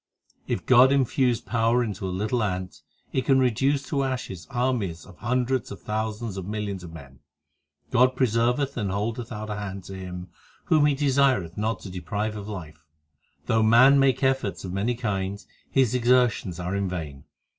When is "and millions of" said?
6.37-6.91